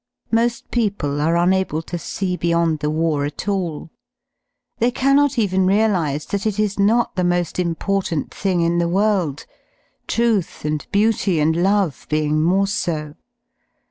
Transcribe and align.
Mo^ 0.33 0.63
people 0.71 1.21
are 1.21 1.37
unable 1.37 1.83
to 1.83 1.99
see 1.99 2.35
beyond 2.35 2.79
the 2.79 2.89
war 2.89 3.23
at 3.23 3.47
all; 3.47 3.91
they 4.79 4.89
cannot 4.89 5.37
even 5.37 5.67
realise 5.67 6.25
that 6.25 6.47
it 6.47 6.57
is 6.59 6.79
not 6.79 7.15
the 7.15 7.21
mo^ 7.21 7.59
important 7.59 8.33
thing 8.33 8.61
in 8.61 8.79
the 8.79 8.89
world. 8.89 9.45
Truth 10.07 10.65
and 10.65 10.87
Beauty 10.91 11.39
and 11.39 11.55
Love 11.55 12.07
being 12.09 12.41
/ 12.41 12.41
more 12.41 12.65
so. 12.65 13.13